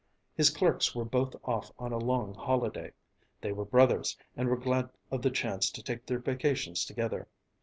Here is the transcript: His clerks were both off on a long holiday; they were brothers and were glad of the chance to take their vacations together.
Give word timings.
His 0.35 0.49
clerks 0.49 0.95
were 0.95 1.05
both 1.05 1.35
off 1.43 1.71
on 1.77 1.93
a 1.93 1.99
long 1.99 2.33
holiday; 2.33 2.91
they 3.39 3.51
were 3.51 3.65
brothers 3.65 4.17
and 4.35 4.49
were 4.49 4.57
glad 4.57 4.89
of 5.11 5.21
the 5.21 5.29
chance 5.29 5.69
to 5.69 5.83
take 5.83 6.07
their 6.07 6.17
vacations 6.17 6.85
together. 6.85 7.27